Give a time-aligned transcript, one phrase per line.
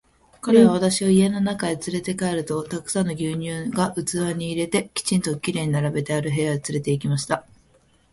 [0.41, 7.45] 彼は私を家の中へつれて帰ると、たくさんの牛乳が器に入れて、きちんと綺麗に並べてある部屋へつれて行きました。